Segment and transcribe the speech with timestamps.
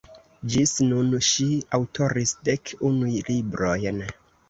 [0.53, 1.47] Ĝis nun ŝi
[1.81, 4.07] aŭtoris dek unu librojn.